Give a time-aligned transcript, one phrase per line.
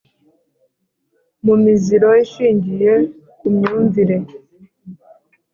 [1.45, 2.93] mu miziro ishingiye
[3.37, 4.17] ku myumvire